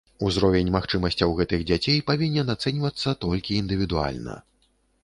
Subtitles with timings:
[0.27, 4.45] Узровень магчымасцяў гэтых дзяцей павінен ацэньвацца толькі індывідуальна.